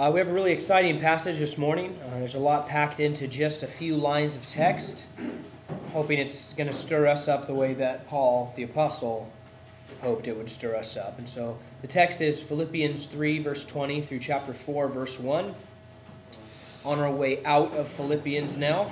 Uh, 0.00 0.10
we 0.10 0.18
have 0.18 0.28
a 0.28 0.32
really 0.32 0.50
exciting 0.52 0.98
passage 0.98 1.36
this 1.36 1.58
morning. 1.58 1.94
Uh, 2.06 2.20
there's 2.20 2.34
a 2.34 2.38
lot 2.38 2.66
packed 2.66 3.00
into 3.00 3.28
just 3.28 3.62
a 3.62 3.66
few 3.66 3.94
lines 3.94 4.34
of 4.34 4.46
text. 4.46 5.04
Hoping 5.92 6.18
it's 6.18 6.54
going 6.54 6.66
to 6.66 6.72
stir 6.72 7.06
us 7.06 7.28
up 7.28 7.46
the 7.46 7.52
way 7.52 7.74
that 7.74 8.08
Paul 8.08 8.50
the 8.56 8.62
Apostle 8.62 9.30
hoped 10.00 10.26
it 10.26 10.34
would 10.34 10.48
stir 10.48 10.74
us 10.74 10.96
up. 10.96 11.18
And 11.18 11.28
so 11.28 11.58
the 11.82 11.86
text 11.86 12.22
is 12.22 12.40
Philippians 12.40 13.04
3, 13.04 13.40
verse 13.40 13.62
20 13.62 14.00
through 14.00 14.20
chapter 14.20 14.54
4, 14.54 14.88
verse 14.88 15.20
1. 15.20 15.54
On 16.86 16.98
our 16.98 17.12
way 17.12 17.44
out 17.44 17.74
of 17.74 17.86
Philippians 17.86 18.56
now. 18.56 18.90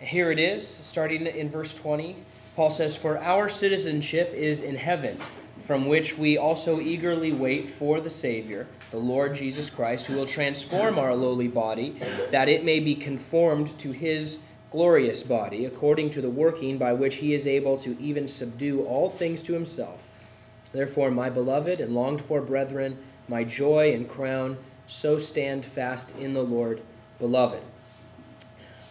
Here 0.00 0.32
it 0.32 0.40
is, 0.40 0.66
starting 0.66 1.24
in 1.24 1.48
verse 1.48 1.72
20. 1.72 2.16
Paul 2.56 2.70
says, 2.70 2.96
For 2.96 3.18
our 3.18 3.48
citizenship 3.48 4.34
is 4.34 4.60
in 4.60 4.74
heaven, 4.74 5.20
from 5.68 5.84
which 5.84 6.16
we 6.16 6.38
also 6.38 6.80
eagerly 6.80 7.30
wait 7.30 7.68
for 7.68 8.00
the 8.00 8.08
Savior 8.08 8.66
the 8.90 8.96
Lord 8.96 9.34
Jesus 9.34 9.68
Christ, 9.68 10.06
who 10.06 10.14
will 10.14 10.24
transform 10.24 10.98
our 10.98 11.14
lowly 11.14 11.46
body, 11.46 11.90
that 12.30 12.48
it 12.48 12.64
may 12.64 12.80
be 12.80 12.94
conformed 12.94 13.78
to 13.80 13.92
his 13.92 14.38
glorious 14.70 15.22
body, 15.22 15.66
according 15.66 16.08
to 16.08 16.22
the 16.22 16.30
working 16.30 16.78
by 16.78 16.94
which 16.94 17.16
he 17.16 17.34
is 17.34 17.46
able 17.46 17.76
to 17.80 18.00
even 18.00 18.26
subdue 18.26 18.82
all 18.86 19.10
things 19.10 19.42
to 19.42 19.52
himself. 19.52 20.08
Therefore, 20.72 21.10
my 21.10 21.28
beloved 21.28 21.82
and 21.82 21.94
longed 21.94 22.22
for 22.22 22.40
brethren, 22.40 22.96
my 23.28 23.44
joy 23.44 23.92
and 23.92 24.08
crown, 24.08 24.56
so 24.86 25.18
stand 25.18 25.66
fast 25.66 26.16
in 26.16 26.32
the 26.32 26.42
Lord, 26.42 26.80
beloved. 27.18 27.60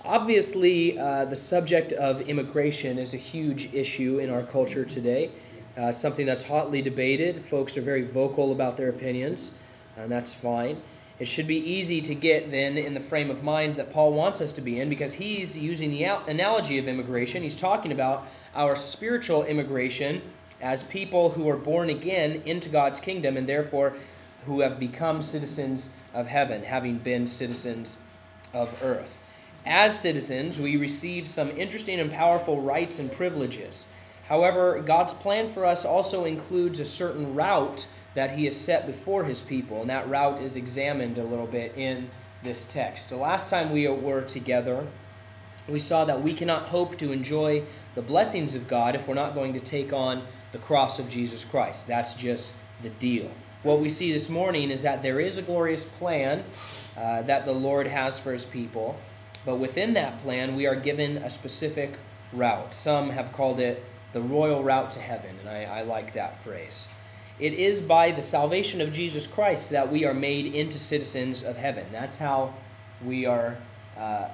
Obviously, 0.05 0.99
uh, 0.99 1.25
the 1.25 1.35
subject 1.35 1.91
of 1.93 2.21
immigration 2.29 2.99
is 2.99 3.15
a 3.15 3.17
huge 3.17 3.73
issue 3.73 4.19
in 4.19 4.29
our 4.29 4.43
culture 4.43 4.85
today, 4.85 5.31
uh, 5.77 5.91
something 5.91 6.25
that's 6.25 6.43
hotly 6.43 6.81
debated. 6.81 7.43
Folks 7.43 7.77
are 7.77 7.81
very 7.81 8.03
vocal 8.03 8.51
about 8.51 8.77
their 8.77 8.89
opinions 8.89 9.51
and 9.97 10.11
that's 10.11 10.33
fine. 10.33 10.81
It 11.19 11.27
should 11.27 11.47
be 11.47 11.57
easy 11.57 11.99
to 12.01 12.13
get 12.13 12.51
then 12.51 12.77
in 12.77 12.93
the 12.93 12.99
frame 12.99 13.31
of 13.31 13.43
mind 13.43 13.75
that 13.75 13.91
Paul 13.91 14.13
wants 14.13 14.39
us 14.39 14.51
to 14.53 14.61
be 14.61 14.79
in 14.79 14.87
because 14.87 15.15
he's 15.15 15.57
using 15.57 15.89
the 15.89 16.03
analogy 16.03 16.77
of 16.77 16.87
immigration. 16.87 17.41
He's 17.41 17.55
talking 17.55 17.91
about 17.91 18.27
our 18.55 18.75
spiritual 18.75 19.43
immigration 19.43 20.21
as 20.61 20.83
people 20.83 21.31
who 21.31 21.49
are 21.49 21.57
born 21.57 21.89
again 21.89 22.43
into 22.45 22.69
God's 22.69 22.99
kingdom 22.99 23.35
and 23.35 23.49
therefore 23.49 23.95
who 24.45 24.61
have 24.61 24.79
become 24.79 25.21
citizens 25.21 25.89
of 26.13 26.27
heaven, 26.27 26.63
having 26.63 26.99
been 26.99 27.25
citizens 27.25 27.97
of 28.53 28.81
earth. 28.83 29.17
As 29.65 29.99
citizens, 29.99 30.61
we 30.61 30.77
receive 30.77 31.27
some 31.27 31.49
interesting 31.51 31.99
and 31.99 32.11
powerful 32.11 32.61
rights 32.61 32.99
and 32.99 33.11
privileges. 33.11 33.87
However, 34.29 34.81
God's 34.81 35.13
plan 35.13 35.49
for 35.49 35.65
us 35.65 35.85
also 35.85 36.25
includes 36.25 36.79
a 36.79 36.85
certain 36.85 37.33
route 37.33 37.87
that 38.13 38.31
he 38.31 38.45
has 38.45 38.55
set 38.55 38.87
before 38.87 39.25
his 39.25 39.41
people, 39.41 39.81
and 39.81 39.89
that 39.89 40.09
route 40.09 40.41
is 40.41 40.55
examined 40.55 41.17
a 41.17 41.23
little 41.23 41.45
bit 41.45 41.73
in 41.77 42.09
this 42.43 42.67
text. 42.71 43.09
The 43.09 43.17
last 43.17 43.49
time 43.49 43.71
we 43.71 43.87
were 43.87 44.21
together, 44.21 44.87
we 45.67 45.79
saw 45.79 46.05
that 46.05 46.21
we 46.21 46.33
cannot 46.33 46.63
hope 46.63 46.97
to 46.97 47.11
enjoy 47.11 47.63
the 47.95 48.01
blessings 48.01 48.55
of 48.55 48.67
God 48.67 48.95
if 48.95 49.07
we're 49.07 49.13
not 49.13 49.33
going 49.33 49.53
to 49.53 49.59
take 49.59 49.93
on 49.93 50.23
the 50.51 50.57
cross 50.57 50.99
of 50.99 51.09
Jesus 51.09 51.43
Christ. 51.43 51.87
That's 51.87 52.13
just 52.13 52.55
the 52.81 52.89
deal. 52.89 53.29
What 53.63 53.79
we 53.79 53.89
see 53.89 54.11
this 54.11 54.29
morning 54.29 54.71
is 54.71 54.81
that 54.83 55.03
there 55.03 55.19
is 55.19 55.37
a 55.37 55.41
glorious 55.41 55.83
plan 55.83 56.43
uh, 56.97 57.21
that 57.23 57.45
the 57.45 57.53
Lord 57.53 57.87
has 57.87 58.17
for 58.17 58.31
his 58.31 58.45
people, 58.45 58.97
but 59.45 59.55
within 59.55 59.93
that 59.93 60.19
plan, 60.21 60.55
we 60.55 60.65
are 60.67 60.75
given 60.75 61.17
a 61.17 61.29
specific 61.29 61.97
route. 62.33 62.73
Some 62.73 63.11
have 63.11 63.31
called 63.31 63.59
it 63.59 63.83
the 64.13 64.21
royal 64.21 64.63
route 64.63 64.91
to 64.93 64.99
heaven, 64.99 65.35
and 65.39 65.49
I, 65.49 65.63
I 65.63 65.81
like 65.81 66.13
that 66.13 66.43
phrase. 66.43 66.87
It 67.39 67.53
is 67.53 67.81
by 67.81 68.11
the 68.11 68.21
salvation 68.21 68.81
of 68.81 68.91
Jesus 68.91 69.27
Christ 69.27 69.69
that 69.69 69.91
we 69.91 70.05
are 70.05 70.13
made 70.13 70.53
into 70.53 70.79
citizens 70.79 71.43
of 71.43 71.57
heaven. 71.57 71.85
That's 71.91 72.17
how 72.17 72.53
we 73.05 73.25
are 73.25 73.57
uh, 73.95 73.99
uh, 73.99 74.29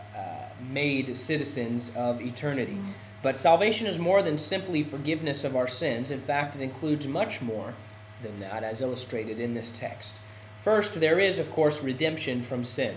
made 0.71 1.15
citizens 1.17 1.91
of 1.95 2.21
eternity. 2.21 2.73
Mm-hmm. 2.73 2.91
But 3.21 3.37
salvation 3.37 3.87
is 3.87 3.99
more 3.99 4.21
than 4.21 4.37
simply 4.37 4.83
forgiveness 4.83 5.43
of 5.43 5.55
our 5.55 5.67
sins. 5.67 6.11
In 6.11 6.19
fact, 6.19 6.55
it 6.55 6.61
includes 6.61 7.07
much 7.07 7.41
more 7.41 7.73
than 8.21 8.39
that, 8.41 8.63
as 8.63 8.81
illustrated 8.81 9.39
in 9.39 9.53
this 9.53 9.71
text. 9.71 10.15
First, 10.61 10.99
there 10.99 11.19
is, 11.19 11.39
of 11.39 11.49
course, 11.49 11.83
redemption 11.83 12.41
from 12.41 12.63
sin. 12.63 12.95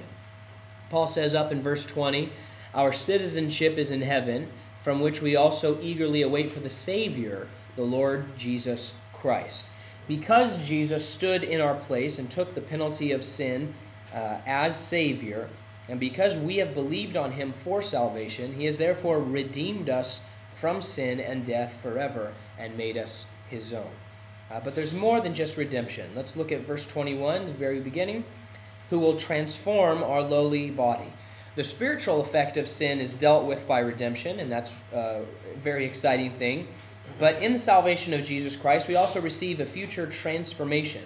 Paul 0.91 1.07
says 1.09 1.35
up 1.35 1.51
in 1.51 1.63
verse 1.63 1.85
20, 1.85 2.31
Our 2.75 2.93
citizenship 2.93 3.77
is 3.77 3.91
in 3.91 4.03
heaven, 4.03 4.49
from 4.87 5.01
which 5.01 5.21
we 5.21 5.35
also 5.35 5.81
eagerly 5.83 6.23
await 6.23 6.49
for 6.49 6.61
the 6.61 6.71
Savior, 6.71 7.49
the 7.75 7.83
Lord 7.83 8.25
Jesus 8.39 8.95
Christ. 9.13 9.67
Because 10.07 10.65
Jesus 10.65 11.05
stood 11.05 11.43
in 11.43 11.61
our 11.61 11.75
place 11.75 12.21
and 12.21 12.31
took 12.31 12.55
the 12.55 12.61
penalty 12.61 13.11
of 13.11 13.25
sin 13.25 13.75
uh, 14.15 14.39
as 14.47 14.79
Savior, 14.79 15.49
and 15.89 15.99
because 15.99 16.37
we 16.37 16.59
have 16.59 16.73
believed 16.73 17.17
on 17.17 17.33
him 17.33 17.53
for 17.53 17.83
salvation, 17.83 18.55
he 18.55 18.67
has 18.67 18.79
therefore 18.79 19.19
redeemed 19.19 19.91
us 19.91 20.25
from 20.55 20.81
sin 20.81 21.19
and 21.19 21.45
death 21.45 21.81
forever 21.83 22.33
and 22.57 22.79
made 22.79 22.97
us 22.97 23.27
his 23.51 23.73
own. 23.75 23.91
Uh, 24.53 24.61
but 24.61 24.77
there's 24.77 24.95
more 24.95 25.21
than 25.21 25.35
just 25.35 25.57
redemption. 25.57 26.13
Let's 26.15 26.37
look 26.37 26.53
at 26.53 26.61
verse 26.61 26.87
21, 26.87 27.47
the 27.47 27.53
very 27.55 27.81
beginning. 27.81 28.23
Who 28.91 29.01
will 29.01 29.17
transform 29.17 30.05
our 30.05 30.23
lowly 30.23 30.71
body. 30.71 31.13
The 31.57 31.65
spiritual 31.65 32.21
effect 32.21 32.59
of 32.59 32.69
sin 32.69 33.01
is 33.01 33.15
dealt 33.15 33.47
with 33.47 33.67
by 33.67 33.81
redemption, 33.81 34.41
and 34.41 34.53
that's 34.53 34.77
a 34.93 35.23
very 35.57 35.87
exciting 35.87 36.31
thing. 36.31 36.69
But 37.19 37.43
in 37.43 37.55
the 37.55 37.59
salvation 37.59 38.13
of 38.13 38.23
Jesus 38.23 38.55
Christ, 38.55 38.89
we 38.89 38.95
also 38.95 39.23
receive 39.23 39.59
a 39.59 39.65
future 39.65 40.07
transformation. 40.07 41.03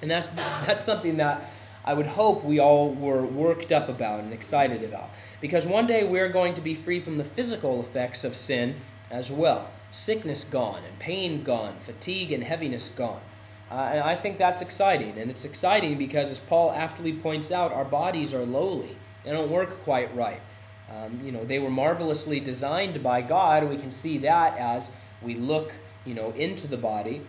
And 0.00 0.10
that's, 0.10 0.28
that's 0.66 0.82
something 0.82 1.18
that 1.18 1.50
I 1.84 1.92
would 1.92 2.06
hope 2.06 2.42
we 2.42 2.58
all 2.58 2.90
were 2.90 3.24
worked 3.24 3.70
up 3.70 3.90
about 3.90 4.20
and 4.20 4.32
excited 4.32 4.82
about. 4.82 5.10
Because 5.42 5.66
one 5.66 5.86
day 5.86 6.04
we're 6.04 6.30
going 6.30 6.54
to 6.54 6.62
be 6.62 6.74
free 6.74 6.98
from 6.98 7.18
the 7.18 7.24
physical 7.24 7.80
effects 7.80 8.24
of 8.24 8.34
sin 8.34 8.76
as 9.10 9.30
well. 9.30 9.68
Sickness 9.92 10.42
gone, 10.42 10.82
and 10.88 10.98
pain 10.98 11.42
gone, 11.42 11.76
fatigue 11.80 12.32
and 12.32 12.42
heaviness 12.42 12.88
gone. 12.88 13.20
Uh, 13.70 13.90
and 13.92 14.00
I 14.00 14.16
think 14.16 14.38
that's 14.38 14.62
exciting. 14.62 15.18
And 15.18 15.30
it's 15.30 15.44
exciting 15.44 15.98
because, 15.98 16.30
as 16.30 16.38
Paul 16.38 16.72
aptly 16.72 17.12
points 17.12 17.52
out, 17.52 17.72
our 17.72 17.84
bodies 17.84 18.32
are 18.32 18.44
lowly. 18.44 18.96
They 19.26 19.32
don't 19.32 19.50
work 19.50 19.82
quite 19.84 20.14
right. 20.16 20.40
Um, 20.90 21.20
you 21.22 21.32
know, 21.32 21.44
they 21.44 21.58
were 21.58 21.68
marvelously 21.68 22.40
designed 22.40 23.02
by 23.02 23.20
God. 23.20 23.68
We 23.68 23.76
can 23.76 23.90
see 23.90 24.16
that 24.18 24.56
as 24.56 24.94
we 25.20 25.34
look, 25.34 25.72
you 26.06 26.14
know, 26.14 26.30
into 26.30 26.66
the 26.66 26.78
body, 26.78 27.20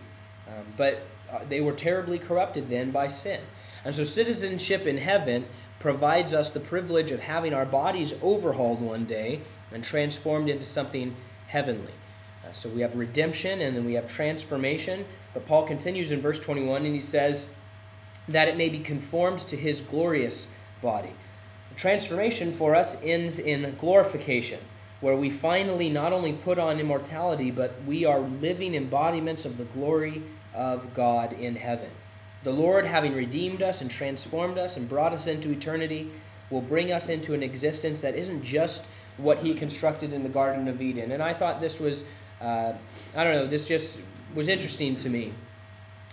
um, 0.46 0.64
but 0.78 1.02
uh, 1.30 1.40
they 1.46 1.60
were 1.60 1.72
terribly 1.72 2.18
corrupted 2.18 2.70
then 2.70 2.90
by 2.90 3.08
sin. 3.08 3.40
And 3.84 3.94
so 3.94 4.04
citizenship 4.04 4.86
in 4.86 4.96
heaven 4.96 5.44
provides 5.80 6.32
us 6.32 6.50
the 6.52 6.60
privilege 6.60 7.10
of 7.10 7.20
having 7.20 7.52
our 7.52 7.66
bodies 7.66 8.14
overhauled 8.22 8.80
one 8.80 9.04
day 9.04 9.40
and 9.72 9.84
transformed 9.84 10.48
into 10.48 10.64
something 10.64 11.14
heavenly. 11.48 11.92
Uh, 12.46 12.52
so 12.52 12.68
we 12.70 12.80
have 12.80 12.96
redemption 12.96 13.60
and 13.60 13.76
then 13.76 13.84
we 13.84 13.94
have 13.94 14.08
transformation. 14.08 15.04
But 15.34 15.46
Paul 15.46 15.66
continues 15.66 16.12
in 16.12 16.20
verse 16.20 16.38
21 16.38 16.86
and 16.86 16.94
he 16.94 17.00
says, 17.00 17.48
that 18.28 18.48
it 18.48 18.56
may 18.56 18.68
be 18.68 18.78
conformed 18.78 19.40
to 19.40 19.56
his 19.56 19.80
glorious 19.80 20.48
body. 20.82 21.12
Transformation 21.78 22.52
for 22.52 22.74
us 22.74 23.00
ends 23.04 23.38
in 23.38 23.74
glorification 23.78 24.58
where 25.00 25.14
we 25.14 25.30
finally 25.30 25.88
not 25.88 26.12
only 26.12 26.32
put 26.32 26.58
on 26.58 26.80
immortality, 26.80 27.52
but 27.52 27.72
we 27.86 28.04
are 28.04 28.18
living 28.18 28.74
embodiments 28.74 29.44
of 29.44 29.56
the 29.56 29.64
glory 29.64 30.20
of 30.52 30.92
God 30.92 31.32
in 31.34 31.54
heaven. 31.54 31.88
The 32.42 32.52
Lord, 32.52 32.84
having 32.84 33.14
redeemed 33.14 33.62
us 33.62 33.80
and 33.80 33.88
transformed 33.88 34.58
us 34.58 34.76
and 34.76 34.88
brought 34.88 35.12
us 35.12 35.28
into 35.28 35.52
eternity, 35.52 36.10
will 36.50 36.62
bring 36.62 36.90
us 36.90 37.08
into 37.08 37.32
an 37.32 37.44
existence 37.44 38.00
that 38.00 38.16
isn't 38.16 38.42
just 38.42 38.86
what 39.16 39.38
He 39.38 39.54
constructed 39.54 40.12
in 40.12 40.24
the 40.24 40.28
Garden 40.28 40.66
of 40.66 40.82
Eden. 40.82 41.12
And 41.12 41.22
I 41.22 41.32
thought 41.32 41.60
this 41.60 41.78
was, 41.78 42.04
uh, 42.40 42.72
I 43.14 43.24
don't 43.24 43.34
know, 43.34 43.46
this 43.46 43.68
just 43.68 44.00
was 44.34 44.48
interesting 44.48 44.96
to 44.96 45.08
me. 45.08 45.32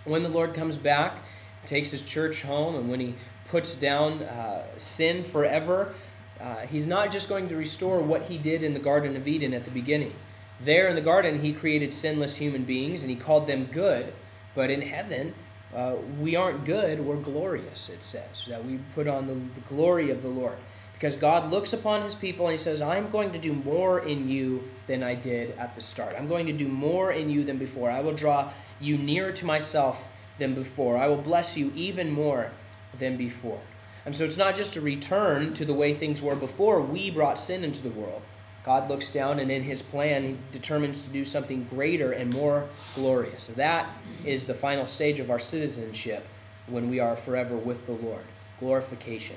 When 0.04 0.22
the 0.22 0.28
Lord 0.28 0.54
comes 0.54 0.76
back, 0.76 1.16
takes 1.64 1.90
His 1.90 2.02
church 2.02 2.42
home, 2.42 2.76
and 2.76 2.88
when 2.88 3.00
He 3.00 3.14
puts 3.48 3.74
down 3.74 4.22
uh, 4.22 4.64
sin 4.76 5.24
forever, 5.24 5.94
uh, 6.40 6.60
he's 6.66 6.86
not 6.86 7.10
just 7.10 7.28
going 7.28 7.48
to 7.48 7.56
restore 7.56 8.00
what 8.00 8.22
he 8.22 8.38
did 8.38 8.62
in 8.62 8.74
the 8.74 8.80
Garden 8.80 9.16
of 9.16 9.26
Eden 9.26 9.54
at 9.54 9.64
the 9.64 9.70
beginning. 9.70 10.14
There 10.60 10.88
in 10.88 10.94
the 10.94 11.02
garden, 11.02 11.40
he 11.42 11.52
created 11.52 11.92
sinless 11.92 12.36
human 12.36 12.64
beings 12.64 13.02
and 13.02 13.10
he 13.10 13.16
called 13.16 13.46
them 13.46 13.66
good. 13.66 14.12
But 14.54 14.70
in 14.70 14.82
heaven, 14.82 15.34
uh, 15.74 15.96
we 16.18 16.34
aren't 16.34 16.64
good, 16.64 17.00
we're 17.00 17.16
glorious, 17.16 17.90
it 17.90 18.02
says. 18.02 18.46
That 18.48 18.64
we 18.64 18.78
put 18.94 19.06
on 19.06 19.26
the, 19.26 19.34
the 19.34 19.60
glory 19.68 20.10
of 20.10 20.22
the 20.22 20.28
Lord. 20.28 20.56
Because 20.94 21.14
God 21.14 21.50
looks 21.50 21.74
upon 21.74 22.02
his 22.02 22.14
people 22.14 22.46
and 22.46 22.52
he 22.52 22.58
says, 22.58 22.80
I'm 22.80 23.10
going 23.10 23.32
to 23.32 23.38
do 23.38 23.52
more 23.52 24.00
in 24.00 24.30
you 24.30 24.64
than 24.86 25.02
I 25.02 25.14
did 25.14 25.56
at 25.58 25.74
the 25.74 25.82
start. 25.82 26.14
I'm 26.18 26.26
going 26.26 26.46
to 26.46 26.54
do 26.54 26.68
more 26.68 27.12
in 27.12 27.28
you 27.28 27.44
than 27.44 27.58
before. 27.58 27.90
I 27.90 28.00
will 28.00 28.14
draw 28.14 28.50
you 28.80 28.96
nearer 28.96 29.32
to 29.32 29.44
myself 29.44 30.08
than 30.38 30.54
before. 30.54 30.96
I 30.96 31.06
will 31.08 31.18
bless 31.18 31.58
you 31.58 31.70
even 31.74 32.10
more 32.10 32.50
than 32.98 33.16
before. 33.16 33.60
And 34.04 34.14
so 34.14 34.24
it's 34.24 34.36
not 34.36 34.54
just 34.54 34.76
a 34.76 34.80
return 34.80 35.52
to 35.54 35.64
the 35.64 35.74
way 35.74 35.92
things 35.92 36.22
were 36.22 36.36
before 36.36 36.80
we 36.80 37.10
brought 37.10 37.38
sin 37.38 37.64
into 37.64 37.82
the 37.82 37.90
world. 37.90 38.22
God 38.64 38.88
looks 38.88 39.12
down 39.12 39.38
and 39.38 39.50
in 39.50 39.62
his 39.62 39.82
plan 39.82 40.22
he 40.24 40.36
determines 40.52 41.02
to 41.02 41.10
do 41.10 41.24
something 41.24 41.64
greater 41.64 42.12
and 42.12 42.30
more 42.32 42.68
glorious. 42.94 43.48
That 43.48 43.88
is 44.24 44.44
the 44.44 44.54
final 44.54 44.86
stage 44.86 45.18
of 45.18 45.30
our 45.30 45.38
citizenship 45.38 46.26
when 46.66 46.90
we 46.90 46.98
are 47.00 47.16
forever 47.16 47.56
with 47.56 47.86
the 47.86 47.92
Lord. 47.92 48.24
Glorification. 48.58 49.36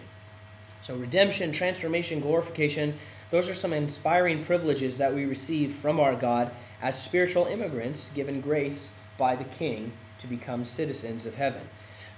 So, 0.81 0.95
redemption, 0.95 1.51
transformation, 1.51 2.21
glorification, 2.21 2.97
those 3.31 3.49
are 3.49 3.55
some 3.55 3.73
inspiring 3.73 4.43
privileges 4.43 4.97
that 4.97 5.13
we 5.13 5.25
receive 5.25 5.73
from 5.73 5.99
our 5.99 6.15
God 6.15 6.51
as 6.81 6.99
spiritual 6.99 7.45
immigrants 7.45 8.09
given 8.09 8.41
grace 8.41 8.93
by 9.17 9.35
the 9.35 9.43
King 9.43 9.91
to 10.19 10.27
become 10.27 10.65
citizens 10.65 11.25
of 11.25 11.35
heaven. 11.35 11.61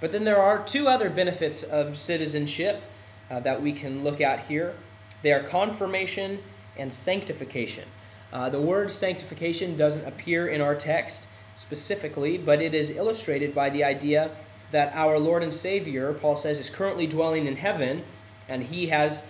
But 0.02 0.12
then 0.12 0.24
there 0.24 0.42
are 0.42 0.62
two 0.62 0.88
other 0.88 1.08
benefits 1.08 1.62
of 1.62 1.96
citizenship 1.96 2.82
uh, 3.30 3.40
that 3.40 3.62
we 3.62 3.72
can 3.72 4.04
look 4.04 4.20
at 4.20 4.40
here 4.40 4.74
they 5.22 5.32
are 5.32 5.40
conformation 5.40 6.40
and 6.76 6.92
sanctification. 6.92 7.84
Uh, 8.32 8.48
the 8.50 8.60
word 8.60 8.90
sanctification 8.90 9.76
doesn't 9.76 10.04
appear 10.06 10.48
in 10.48 10.60
our 10.60 10.74
text 10.74 11.26
specifically, 11.54 12.36
but 12.36 12.60
it 12.60 12.74
is 12.74 12.90
illustrated 12.90 13.54
by 13.54 13.70
the 13.70 13.84
idea 13.84 14.30
that 14.72 14.92
our 14.94 15.18
Lord 15.18 15.42
and 15.42 15.52
Savior, 15.52 16.12
Paul 16.14 16.34
says, 16.36 16.58
is 16.58 16.70
currently 16.70 17.06
dwelling 17.06 17.46
in 17.46 17.56
heaven, 17.56 18.02
and 18.48 18.62
he 18.62 18.88
has 18.88 19.24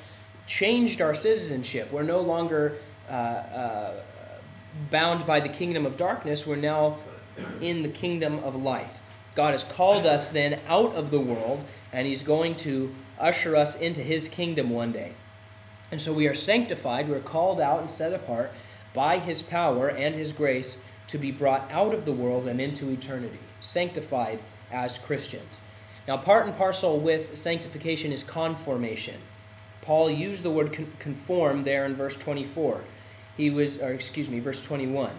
changed 0.47 1.03
our 1.03 1.15
citizenship. 1.15 1.93
We're 1.93 2.05
no 2.05 2.21
longer 2.21 2.79
uh, 3.11 3.13
uh, 3.13 3.95
bound 4.91 5.27
by 5.27 5.41
the 5.41 5.49
kingdom 5.49 5.85
of 5.85 5.97
darkness, 5.97 6.47
we're 6.47 6.57
now 6.57 6.97
in 7.61 7.83
the 7.83 7.89
kingdom 7.89 8.39
of 8.45 8.55
light. 8.55 9.01
God 9.35 9.53
has 9.53 9.65
called 9.65 10.07
us 10.07 10.31
then 10.31 10.61
out 10.67 10.95
of 10.95 11.11
the 11.11 11.21
world, 11.21 11.65
and 11.93 12.07
he's 12.07 12.23
going 12.23 12.57
to 12.57 12.95
usher 13.19 13.57
us 13.57 13.79
into 13.79 14.03
his 14.03 14.29
kingdom 14.29 14.71
one 14.71 14.93
day. 14.93 15.13
And 15.91 16.01
so 16.01 16.13
we 16.13 16.27
are 16.27 16.35
sanctified, 16.35 17.09
we're 17.09 17.21
called 17.21 17.61
out 17.61 17.81
and 17.81 17.91
set 17.91 18.13
apart 18.13 18.53
by 18.95 19.19
his 19.19 19.43
power 19.43 19.89
and 19.89 20.15
his 20.15 20.33
grace 20.33 20.79
to 21.09 21.19
be 21.19 21.31
brought 21.31 21.71
out 21.71 21.95
of 21.95 22.05
the 22.05 22.13
world 22.13 22.47
and 22.47 22.61
into 22.61 22.91
eternity, 22.91 23.39
sanctified 23.61 24.39
as 24.71 24.99
Christians. 24.99 25.61
Now, 26.09 26.17
part 26.17 26.47
and 26.47 26.57
parcel 26.57 26.99
with 26.99 27.37
sanctification 27.37 28.13
is 28.13 28.25
conformation. 28.25 29.17
Paul 29.83 30.11
used 30.11 30.43
the 30.43 30.51
word 30.51 30.73
conform 30.99 31.65
there 31.65 31.85
in 31.85 31.95
verse 31.95 32.17
24. 32.17 32.81
He 33.37 33.51
was, 33.51 33.79
or 33.79 33.93
excuse 33.93 34.29
me, 34.29 34.41
verse 34.41 34.61
21. 34.61 35.11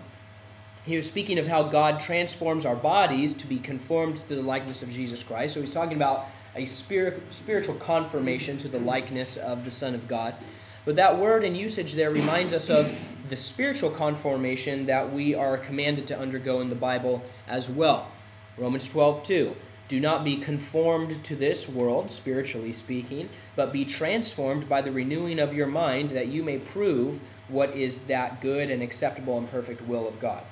He 0.85 0.97
was 0.97 1.07
speaking 1.07 1.39
of 1.39 1.47
how 1.47 1.63
God 1.63 1.99
transforms 2.01 2.65
our 2.65 2.75
bodies 2.75 3.33
to 3.35 3.47
be 3.47 3.57
conformed 3.57 4.17
to 4.17 4.35
the 4.35 4.41
likeness 4.41 4.83
of 4.83 4.89
Jesus 4.89 5.23
Christ. 5.23 5.53
So 5.53 5.61
he's 5.61 5.71
talking 5.71 5.95
about 5.95 6.25
a 6.55 6.65
spirit, 6.65 7.21
spiritual 7.31 7.75
conformation 7.75 8.57
to 8.57 8.67
the 8.67 8.79
likeness 8.79 9.37
of 9.37 9.63
the 9.63 9.71
Son 9.71 9.95
of 9.95 10.09
God. 10.09 10.35
But 10.83 10.97
that 10.97 11.17
word 11.17 11.45
and 11.45 11.55
usage 11.55 11.93
there 11.93 12.11
reminds 12.11 12.53
us 12.53 12.69
of 12.69 12.93
the 13.29 13.37
spiritual 13.37 13.91
conformation 13.91 14.85
that 14.87 15.13
we 15.13 15.33
are 15.33 15.57
commanded 15.57 16.05
to 16.07 16.19
undergo 16.19 16.59
in 16.59 16.67
the 16.67 16.75
Bible 16.75 17.23
as 17.47 17.69
well. 17.69 18.11
Romans 18.57 18.87
12, 18.87 19.23
2. 19.23 19.55
Do 19.87 19.99
not 20.01 20.25
be 20.25 20.35
conformed 20.35 21.23
to 21.23 21.35
this 21.35 21.69
world, 21.69 22.11
spiritually 22.11 22.73
speaking, 22.73 23.29
but 23.55 23.71
be 23.71 23.85
transformed 23.85 24.67
by 24.67 24.81
the 24.81 24.91
renewing 24.91 25.39
of 25.39 25.53
your 25.53 25.67
mind, 25.67 26.11
that 26.11 26.27
you 26.27 26.43
may 26.43 26.57
prove 26.57 27.21
what 27.47 27.75
is 27.75 27.95
that 28.07 28.41
good 28.41 28.69
and 28.69 28.83
acceptable 28.83 29.37
and 29.37 29.49
perfect 29.49 29.81
will 29.81 30.07
of 30.07 30.19
God. 30.19 30.43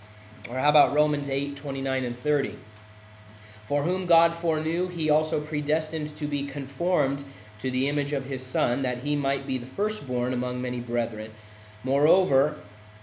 Or 0.49 0.57
how 0.59 0.69
about 0.69 0.93
Romans 0.93 1.29
8, 1.29 1.55
29 1.55 2.03
and 2.03 2.17
30? 2.17 2.55
For 3.67 3.83
whom 3.83 4.05
God 4.05 4.35
foreknew, 4.35 4.88
he 4.88 5.09
also 5.09 5.39
predestined 5.39 6.15
to 6.17 6.27
be 6.27 6.45
conformed 6.45 7.23
to 7.59 7.71
the 7.71 7.88
image 7.88 8.11
of 8.11 8.25
his 8.25 8.45
Son, 8.45 8.81
that 8.81 8.99
he 8.99 9.15
might 9.15 9.45
be 9.45 9.57
the 9.57 9.65
firstborn 9.65 10.33
among 10.33 10.61
many 10.61 10.79
brethren. 10.79 11.31
Moreover, 11.83 12.57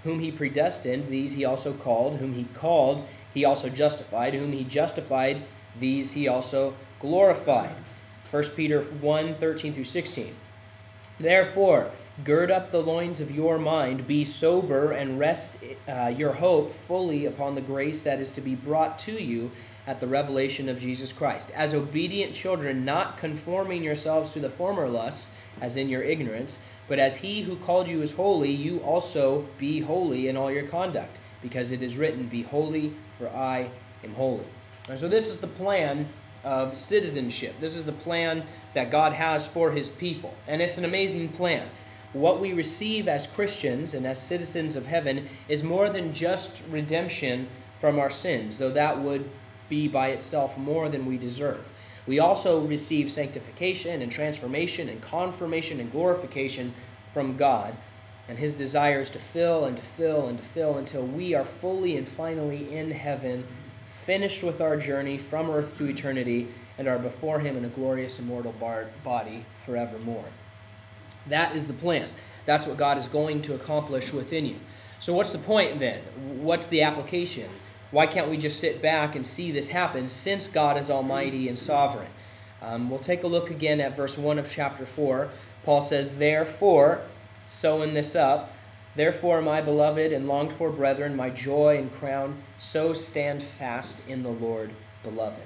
whom 0.05 0.21
he 0.21 0.31
predestined, 0.31 1.09
these 1.09 1.33
he 1.33 1.45
also 1.45 1.73
called. 1.73 2.17
Whom 2.17 2.35
he 2.35 2.45
called, 2.55 3.07
he 3.33 3.45
also 3.45 3.69
justified. 3.69 4.35
Whom 4.35 4.53
he 4.53 4.65
justified, 4.65 5.43
these 5.79 6.13
he 6.13 6.29
also 6.29 6.75
glorified. 7.01 7.75
1 8.31 8.45
Peter 8.57 8.83
1 8.83 9.35
13 9.35 9.73
through 9.73 9.85
16. 9.85 10.35
Therefore, 11.19 11.91
gird 12.25 12.51
up 12.51 12.71
the 12.71 12.83
loins 12.83 13.21
of 13.21 13.31
your 13.31 13.59
mind, 13.59 14.07
be 14.07 14.25
sober, 14.25 14.93
and 14.93 15.19
rest 15.19 15.59
uh, 15.89 16.13
your 16.15 16.33
hope 16.33 16.75
fully 16.75 17.27
upon 17.27 17.55
the 17.55 17.61
grace 17.61 18.03
that 18.03 18.21
is 18.21 18.31
to 18.33 18.41
be 18.41 18.55
brought 18.55 18.99
to 19.01 19.13
you 19.13 19.51
at 19.87 20.01
the 20.01 20.07
revelation 20.07 20.69
of 20.69 20.81
Jesus 20.81 21.13
Christ. 21.13 21.51
As 21.53 21.73
obedient 21.73 22.35
children, 22.35 22.85
not 22.85 23.17
conforming 23.17 23.83
yourselves 23.83 24.33
to 24.33 24.41
the 24.41 24.51
former 24.51 24.89
lusts, 24.89 25.31
as 25.61 25.77
in 25.77 25.89
your 25.89 26.03
ignorance, 26.03 26.59
but 26.89 26.99
as 26.99 27.17
he 27.17 27.43
who 27.43 27.57
called 27.57 27.89
you 27.89 28.03
is 28.03 28.13
holy, 28.13 28.51
you 28.51 28.79
also 28.79 29.47
be 29.57 29.81
holy 29.81 30.29
in 30.29 30.37
all 30.37 30.51
your 30.51 30.67
conduct, 30.67 31.19
because 31.41 31.71
it 31.71 31.83
is 31.83 31.97
written, 31.97 32.27
Be 32.27 32.43
holy, 32.43 32.93
for 33.19 33.29
I 33.29 33.71
am 34.05 34.15
holy. 34.15 34.45
And 34.89 34.99
so, 34.99 35.09
this 35.09 35.29
is 35.29 35.39
the 35.39 35.47
plan 35.47 36.09
of 36.45 36.79
citizenship. 36.79 37.55
This 37.61 37.77
is 37.77 37.85
the 37.85 37.93
plan 37.93 38.45
that 38.75 38.91
God 38.91 39.13
has 39.13 39.47
for 39.47 39.71
his 39.71 39.89
people. 39.89 40.35
And 40.47 40.63
it's 40.63 40.79
an 40.79 40.85
amazing 40.85 41.29
plan. 41.31 41.69
What 42.13 42.41
we 42.41 42.53
receive 42.53 43.07
as 43.07 43.27
Christians 43.27 43.93
and 43.93 44.07
as 44.07 44.21
citizens 44.21 44.77
of 44.77 44.87
heaven 44.87 45.29
is 45.49 45.63
more 45.63 45.91
than 45.91 46.15
just 46.15 46.63
redemption 46.71 47.49
from 47.79 47.99
our 47.99 48.11
sins, 48.11 48.59
though 48.59 48.71
that 48.71 49.01
would 49.01 49.29
be 49.69 49.89
by 49.89 50.09
itself 50.09 50.57
more 50.57 50.89
than 50.89 51.05
we 51.05 51.19
deserve. 51.19 51.67
We 52.07 52.19
also 52.19 52.61
receive 52.61 53.11
sanctification 53.11 54.01
and 54.01 54.11
transformation 54.11 54.89
and 54.89 55.03
conformation 55.03 55.79
and 55.79 55.93
glorification 55.93 56.73
from 57.13 57.37
God 57.37 57.75
and 58.29 58.39
His 58.39 58.55
desires 58.55 59.11
to 59.11 59.19
fill 59.19 59.65
and 59.65 59.77
to 59.77 59.83
fill 59.83 60.29
and 60.29 60.39
to 60.39 60.45
fill 60.45 60.79
until 60.79 61.03
we 61.03 61.35
are 61.35 61.45
fully 61.45 61.97
and 61.97 62.09
finally 62.09 62.75
in 62.75 62.91
heaven, 62.91 63.45
finished 64.05 64.43
with 64.43 64.61
our 64.61 64.77
journey 64.77 65.19
from 65.19 65.51
earth 65.51 65.77
to 65.79 65.87
eternity, 65.87 66.49
and 66.79 66.89
are 66.89 66.99
before 66.99 67.41
Him 67.41 67.57
in 67.57 67.65
a 67.65 67.69
glorious 67.69 68.19
immortal 68.19 68.55
body 69.05 69.45
forevermore. 69.65 70.25
That 71.27 71.55
is 71.55 71.67
the 71.67 71.73
plan. 71.73 72.09
That's 72.47 72.67
what 72.67 72.77
God 72.77 72.99
is 72.99 73.09
going 73.09 73.43
to 73.43 73.55
accomplish 73.55 74.13
within 74.13 74.47
you. 74.47 74.57
So, 75.01 75.15
what's 75.15 75.33
the 75.33 75.39
point 75.39 75.79
then? 75.79 76.01
What's 76.43 76.67
the 76.67 76.83
application? 76.83 77.49
Why 77.91 78.07
can't 78.07 78.29
we 78.29 78.37
just 78.37 78.61
sit 78.61 78.83
back 78.83 79.15
and 79.15 79.25
see 79.25 79.51
this 79.51 79.69
happen 79.69 80.09
since 80.09 80.47
God 80.47 80.77
is 80.77 80.91
almighty 80.91 81.49
and 81.49 81.59
sovereign? 81.59 82.11
Um, 82.61 82.91
we'll 82.91 82.99
take 82.99 83.23
a 83.23 83.29
look 83.29 83.51
again 83.51 83.81
at 83.81 83.97
verse 83.97 84.19
1 84.19 84.39
of 84.39 84.51
chapter 84.51 84.85
4. 84.85 85.29
Paul 85.65 85.81
says, 85.81 86.19
Therefore, 86.19 87.03
sewing 87.47 87.95
this 87.95 88.15
up, 88.15 88.53
therefore, 88.97 89.41
my 89.41 89.61
beloved 89.61 90.13
and 90.13 90.27
longed 90.27 90.53
for 90.53 90.71
brethren, 90.71 91.17
my 91.17 91.31
joy 91.31 91.79
and 91.79 91.93
crown, 91.93 92.37
so 92.59 92.93
stand 92.93 93.43
fast 93.43 94.03
in 94.09 94.23
the 94.23 94.31
Lord, 94.31 94.71
beloved. 95.03 95.43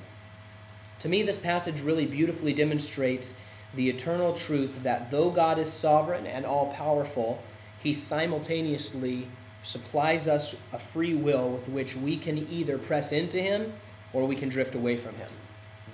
To 1.00 1.09
me, 1.09 1.23
this 1.23 1.38
passage 1.38 1.81
really 1.81 2.07
beautifully 2.07 2.52
demonstrates 2.52 3.35
the 3.75 3.88
eternal 3.88 4.33
truth 4.33 4.83
that 4.83 5.11
though 5.11 5.31
God 5.31 5.59
is 5.59 5.73
sovereign 5.73 6.26
and 6.26 6.45
all 6.45 6.73
powerful, 6.73 7.43
he 7.83 7.93
simultaneously 7.93 9.26
supplies 9.62 10.29
us 10.29 10.57
a 10.73 10.79
free 10.79 11.14
will 11.14 11.50
with 11.50 11.69
which 11.69 11.97
we 11.97 12.17
can 12.17 12.47
either 12.50 12.79
press 12.79 13.12
into 13.12 13.41
him 13.41 13.73
or 14.12 14.26
we 14.26 14.37
can 14.37 14.49
drift 14.49 14.75
away 14.75 14.97
from 14.97 15.14
him. 15.14 15.29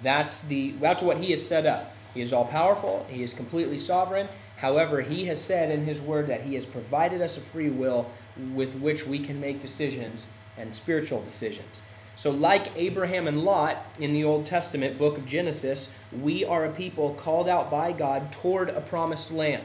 That's 0.03 0.43
the 0.43 0.73
that's 0.81 1.03
what 1.03 1.19
he 1.19 1.31
has 1.31 1.47
set 1.47 1.67
up. 1.67 1.95
He 2.15 2.21
is 2.21 2.33
all 2.33 2.45
powerful, 2.45 3.07
he 3.09 3.23
is 3.23 3.35
completely 3.35 3.79
sovereign. 3.79 4.29
However, 4.57 5.03
he 5.03 5.27
has 5.27 5.41
said 5.41 5.71
in 5.71 5.85
his 5.85 6.01
word 6.01 6.27
that 6.27 6.43
he 6.43 6.55
has 6.55 6.67
provided 6.67 7.23
us 7.23 7.37
a 7.37 7.41
free 7.41 7.71
will 7.71 8.11
with 8.55 8.75
which 8.77 9.07
we 9.07 9.21
can 9.21 9.41
make 9.41 9.61
decisions 9.61 10.31
and 10.57 10.75
spiritual 10.75 11.23
decisions. 11.23 11.83
So, 12.19 12.33
like 12.33 12.73
Abraham 12.75 13.29
and 13.29 13.45
Lot 13.45 13.77
in 14.01 14.13
the 14.13 14.25
Old 14.25 14.45
Testament 14.45 14.99
book 14.99 15.19
of 15.19 15.25
Genesis, 15.25 15.95
we 16.11 16.45
are 16.45 16.65
a 16.65 16.73
people 16.73 17.15
called 17.15 17.49
out 17.49 17.71
by 17.71 17.93
God 17.93 18.33
toward 18.33 18.71
a 18.71 18.81
promised 18.81 19.31
land. 19.31 19.63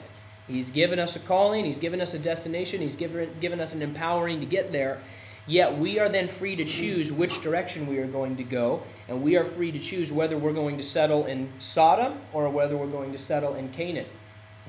He's 0.47 0.69
given 0.69 0.99
us 0.99 1.15
a 1.15 1.19
calling, 1.19 1.65
He's 1.65 1.79
given 1.79 1.99
us 1.99 2.13
a 2.13 2.19
destination, 2.19 2.79
He's 2.79 2.95
given, 2.95 3.31
given 3.41 3.59
us 3.59 3.73
an 3.73 3.81
empowering 3.81 4.39
to 4.39 4.45
get 4.45 4.71
there. 4.71 4.99
Yet 5.47 5.79
we 5.79 5.97
are 5.97 6.09
then 6.09 6.27
free 6.27 6.55
to 6.55 6.63
choose 6.63 7.11
which 7.11 7.41
direction 7.41 7.87
we 7.87 7.97
are 7.97 8.05
going 8.05 8.35
to 8.37 8.43
go, 8.43 8.83
and 9.07 9.23
we 9.23 9.35
are 9.35 9.45
free 9.45 9.71
to 9.71 9.79
choose 9.79 10.11
whether 10.11 10.37
we're 10.37 10.53
going 10.53 10.77
to 10.77 10.83
settle 10.83 11.25
in 11.25 11.49
Sodom 11.57 12.19
or 12.33 12.47
whether 12.49 12.77
we're 12.77 12.85
going 12.85 13.13
to 13.13 13.17
settle 13.17 13.55
in 13.55 13.69
Canaan. 13.69 14.05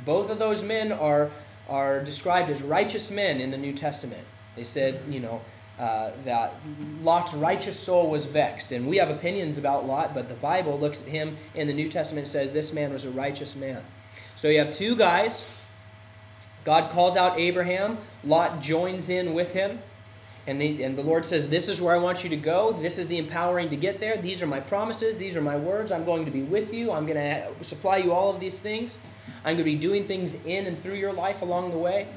Both 0.07 0.31
of 0.31 0.38
those 0.38 0.62
men 0.62 0.91
are, 0.91 1.31
are 1.69 2.03
described 2.03 2.49
as 2.49 2.62
righteous 2.62 3.11
men 3.11 3.43
in 3.43 3.50
the 3.50 3.59
New 3.59 3.75
Testament. 3.75 4.25
They 4.57 4.64
said, 4.64 5.03
you 5.07 5.21
know, 5.21 5.43
uh, 5.78 6.11
that 6.25 6.54
Lot's 7.02 7.35
righteous 7.35 7.78
soul 7.78 8.11
was 8.11 8.26
vexed. 8.26 8.73
And 8.73 8.87
we 8.87 8.97
have 8.99 9.11
opinions 9.11 9.59
about 9.59 9.87
Lot, 9.87 10.14
but 10.14 10.28
the 10.28 10.35
Bible 10.35 10.78
looks 10.78 11.02
at 11.02 11.09
him 11.09 11.37
in 11.54 11.66
the 11.66 11.75
New 11.75 11.88
Testament 11.88 12.28
says 12.28 12.52
this 12.52 12.73
man 12.73 12.93
was 12.93 13.04
a 13.04 13.11
righteous 13.11 13.57
man. 13.57 13.83
So 14.37 14.49
you 14.49 14.59
have 14.59 14.73
two 14.73 14.97
guys 14.97 15.47
God 16.64 16.90
calls 16.90 17.16
out 17.16 17.38
Abraham. 17.38 17.99
Lot 18.25 18.61
joins 18.61 19.09
in 19.09 19.35
with 19.35 19.52
him. 19.52 19.81
And 20.47 20.61
the, 20.61 20.83
and 20.83 20.97
the 20.97 21.02
Lord 21.02 21.25
says, 21.25 21.49
This 21.49 21.69
is 21.69 21.81
where 21.81 21.95
I 21.95 21.99
want 21.99 22.25
you 22.25 22.31
to 22.31 22.37
go. 22.37 22.73
This 22.73 22.99
is 22.99 23.09
the 23.09 23.19
empowering 23.19 23.71
to 23.71 23.76
get 23.76 24.00
there. 24.00 24.16
These 24.16 24.43
are 24.43 24.47
my 24.47 24.61
promises. 24.61 25.16
These 25.16 25.37
are 25.37 25.40
my 25.40 25.57
words. 25.57 25.93
I'm 25.93 26.04
going 26.04 26.25
to 26.25 26.31
be 26.31 26.43
with 26.43 26.73
you. 26.73 26.90
I'm 26.90 27.07
going 27.07 27.19
to 27.19 27.64
supply 27.64 27.99
you 27.99 28.12
all 28.12 28.31
of 28.31 28.40
these 28.40 28.61
things. 28.61 28.99
I'm 29.38 29.57
going 29.57 29.59
to 29.59 29.64
be 29.64 29.76
doing 29.76 30.07
things 30.07 30.45
in 30.45 30.66
and 30.66 30.83
through 30.83 30.95
your 30.95 31.12
life 31.12 31.43
along 31.43 31.71
the 31.71 31.78
way. 31.78 32.09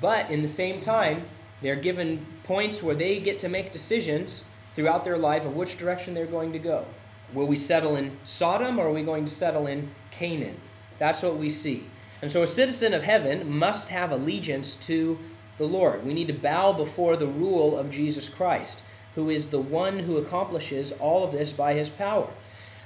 But 0.00 0.30
in 0.30 0.42
the 0.42 0.48
same 0.48 0.80
time, 0.80 1.24
they're 1.62 1.76
given 1.76 2.24
points 2.48 2.82
where 2.82 2.94
they 2.94 3.20
get 3.20 3.38
to 3.38 3.48
make 3.48 3.72
decisions 3.72 4.44
throughout 4.74 5.04
their 5.04 5.18
life 5.18 5.44
of 5.44 5.54
which 5.54 5.78
direction 5.78 6.14
they're 6.14 6.26
going 6.26 6.52
to 6.52 6.58
go. 6.58 6.86
Will 7.34 7.46
we 7.46 7.56
settle 7.56 7.94
in 7.94 8.16
Sodom 8.24 8.78
or 8.80 8.88
are 8.88 8.92
we 8.92 9.02
going 9.02 9.26
to 9.26 9.30
settle 9.30 9.66
in 9.66 9.90
Canaan? 10.10 10.56
That's 10.98 11.22
what 11.22 11.36
we 11.36 11.50
see. 11.50 11.84
And 12.22 12.32
so 12.32 12.42
a 12.42 12.46
citizen 12.46 12.94
of 12.94 13.02
heaven 13.02 13.56
must 13.58 13.90
have 13.90 14.10
allegiance 14.10 14.74
to 14.86 15.18
the 15.58 15.66
Lord. 15.66 16.04
We 16.04 16.14
need 16.14 16.28
to 16.28 16.32
bow 16.32 16.72
before 16.72 17.16
the 17.16 17.26
rule 17.26 17.78
of 17.78 17.90
Jesus 17.90 18.28
Christ, 18.28 18.82
who 19.14 19.28
is 19.28 19.48
the 19.48 19.60
one 19.60 20.00
who 20.00 20.16
accomplishes 20.16 20.92
all 20.92 21.24
of 21.24 21.32
this 21.32 21.52
by 21.52 21.74
his 21.74 21.90
power. 21.90 22.30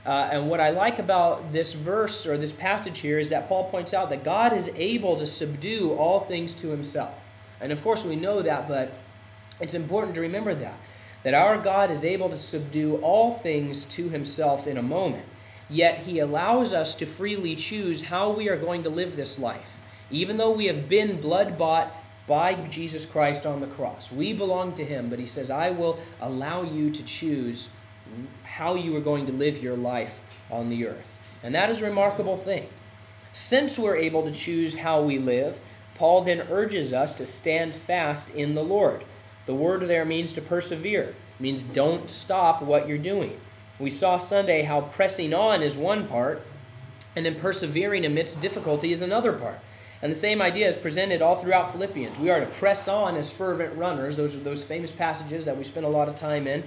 Uh, 0.04 0.28
and 0.33 0.50
what 0.50 0.59
I 0.59 0.71
like 0.71 0.99
about 0.99 1.52
this 1.52 1.73
verse 1.73 2.26
or 2.26 2.37
this 2.37 2.50
passage 2.50 2.99
here 2.99 3.21
is 3.21 3.28
that 3.28 3.49
Paul 3.49 3.71
points 3.71 3.95
out 3.95 4.11
that 4.11 4.25
God 4.25 4.52
is 4.52 4.69
able 4.75 5.16
to 5.19 5.26
subdue 5.26 5.92
all 5.92 6.19
things 6.19 6.52
to 6.54 6.69
himself. 6.69 7.14
And 7.61 7.71
of 7.71 7.81
course, 7.85 8.04
we 8.04 8.16
know 8.16 8.42
that, 8.42 8.66
but 8.66 8.92
it's 9.62 9.75
important 9.75 10.14
to 10.16 10.21
remember 10.21 10.54
that. 10.54 10.78
That 11.23 11.35
our 11.35 11.57
God 11.57 11.90
is 11.90 12.04
able 12.04 12.28
to 12.31 12.37
subdue 12.37 12.97
all 12.97 13.33
things 13.33 13.85
to 13.87 14.09
himself 14.09 14.66
in 14.66 14.76
a 14.76 14.83
moment. 14.83 15.25
Yet 15.71 16.00
he 16.00 16.19
allows 16.19 16.75
us 16.75 16.95
to 16.97 17.07
freely 17.07 17.54
choose 17.54 18.04
how 18.04 18.31
we 18.31 18.49
are 18.49 18.57
going 18.57 18.83
to 18.83 18.90
live 18.90 19.16
this 19.16 19.38
life. 19.38 19.78
Even 20.11 20.37
though 20.37 20.50
we 20.50 20.66
have 20.66 20.88
been 20.88 21.21
blood 21.21 21.57
bought 21.57 21.95
by 22.26 22.54
Jesus 22.54 23.07
Christ 23.07 23.47
on 23.47 23.61
the 23.61 23.66
cross, 23.66 24.12
we 24.12 24.33
belong 24.33 24.75
to 24.75 24.85
him, 24.85 25.09
but 25.09 25.19
he 25.19 25.26
says, 25.26 25.50
I 25.50 25.71
will 25.71 25.99
allow 26.21 26.62
you 26.62 26.90
to 26.90 27.02
choose 27.04 27.71
how 28.45 28.75
you 28.75 28.95
are 28.97 29.00
going 29.00 29.26
to 29.26 29.33
live 29.33 29.62
your 29.62 29.76
life 29.76 30.21
on 30.50 30.69
the 30.69 30.87
earth. 30.87 31.09
And 31.42 31.54
that 31.54 31.71
is 31.71 31.81
a 31.81 31.87
remarkable 31.87 32.37
thing. 32.37 32.69
Since 33.33 33.78
we're 33.78 33.97
able 33.97 34.25
to 34.25 34.33
choose 34.33 34.76
how 34.76 35.02
we 35.02 35.19
live, 35.19 35.59
Paul 35.95 36.23
then 36.23 36.47
urges 36.50 36.92
us 36.92 37.14
to 37.14 37.25
stand 37.25 37.75
fast 37.75 38.35
in 38.35 38.54
the 38.54 38.62
Lord. 38.64 39.04
The 39.46 39.54
word 39.54 39.82
there 39.82 40.04
means 40.04 40.32
to 40.34 40.40
persevere, 40.40 41.14
means 41.40 41.62
don't 41.62 42.11
stop 42.11 42.62
what 42.62 42.88
you're 42.88 42.99
doing. 42.99 43.38
We 43.78 43.90
saw 43.90 44.18
Sunday 44.18 44.62
how 44.62 44.82
pressing 44.82 45.34
on 45.34 45.62
is 45.62 45.76
one 45.76 46.06
part, 46.06 46.42
and 47.16 47.26
then 47.26 47.34
persevering 47.34 48.06
amidst 48.06 48.40
difficulty 48.40 48.92
is 48.92 49.02
another 49.02 49.32
part. 49.32 49.58
And 50.00 50.11
the 50.11 50.16
same 50.16 50.42
idea 50.42 50.68
is 50.68 50.76
presented 50.76 51.22
all 51.22 51.37
throughout 51.37 51.72
Philippians. 51.72 52.18
We 52.18 52.30
are 52.30 52.40
to 52.40 52.46
press 52.46 52.88
on 52.88 53.16
as 53.16 53.30
fervent 53.30 53.76
runners. 53.76 54.16
Those 54.16 54.34
are 54.37 54.40
those 54.40 54.64
famous 54.64 54.90
passages 54.90 55.44
that 55.44 55.56
we 55.56 55.64
spent 55.64 55.87
a 55.87 55.88
lot 55.88 56.08
of 56.08 56.16
time 56.16 56.46
in 56.46 56.64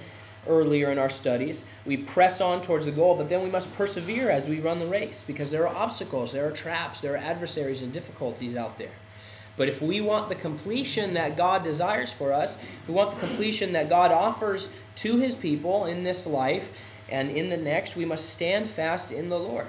earlier 0.47 0.89
in 0.91 0.97
our 0.97 1.09
studies. 1.09 1.65
We 1.85 1.97
press 1.97 2.39
on 2.39 2.61
towards 2.61 2.85
the 2.85 2.91
goal, 2.91 3.15
but 3.15 3.29
then 3.29 3.43
we 3.43 3.49
must 3.49 3.73
persevere 3.75 4.29
as 4.29 4.47
we 4.47 4.59
run 4.59 4.79
the 4.79 4.85
race 4.85 5.23
because 5.25 5.49
there 5.49 5.67
are 5.67 5.75
obstacles, 5.75 6.31
there 6.31 6.47
are 6.47 6.51
traps, 6.51 7.01
there 7.01 7.13
are 7.13 7.17
adversaries 7.17 7.81
and 7.81 7.91
difficulties 7.91 8.55
out 8.55 8.77
there. 8.77 8.91
But 9.57 9.69
if 9.69 9.81
we 9.81 10.01
want 10.01 10.29
the 10.29 10.35
completion 10.35 11.13
that 11.13 11.37
God 11.37 11.63
desires 11.63 12.11
for 12.11 12.33
us, 12.33 12.57
if 12.57 12.87
we 12.87 12.93
want 12.93 13.11
the 13.11 13.25
completion 13.25 13.73
that 13.73 13.89
God 13.89 14.11
offers 14.11 14.73
to 14.97 15.17
his 15.17 15.35
people 15.35 15.85
in 15.85 16.03
this 16.03 16.27
life 16.27 16.71
and 17.09 17.29
in 17.31 17.49
the 17.49 17.57
next, 17.57 17.95
we 17.95 18.05
must 18.05 18.29
stand 18.29 18.69
fast 18.69 19.11
in 19.11 19.29
the 19.29 19.39
Lord. 19.39 19.67